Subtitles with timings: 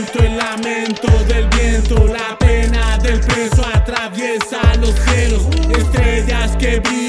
[0.00, 5.42] El lamento del viento, la pena del preso atraviesa los cielos.
[5.76, 6.99] Estrellas que brillan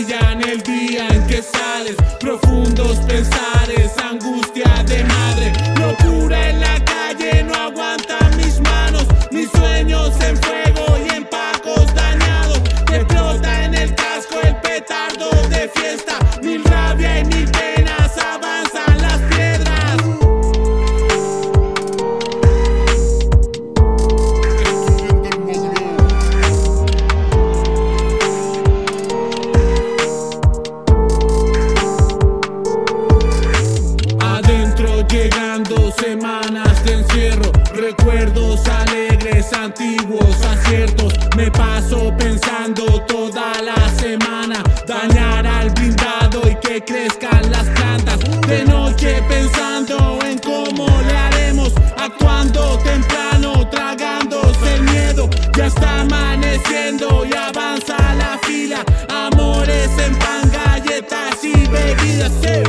[37.82, 41.14] recuerdos alegres, antiguos aciertos.
[41.36, 48.20] Me paso pensando toda la semana, dañar al blindado y que crezcan las plantas.
[48.48, 55.28] De noche pensando en cómo le haremos, actuando temprano, tragándose el miedo.
[55.58, 58.86] Ya está amaneciendo y avanza la fila.
[59.10, 62.32] Amores en pan, galletas y bebidas.
[62.42, 62.62] sí.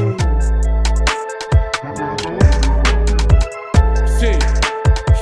[4.18, 4.28] Sí,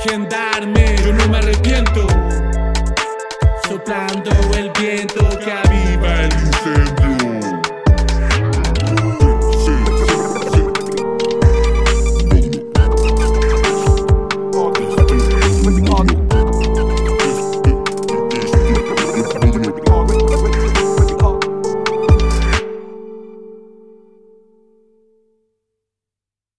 [0.03, 2.07] gendarme, yo no me arrepiento.
[3.67, 7.00] Soplando el viento que aviva el incendio.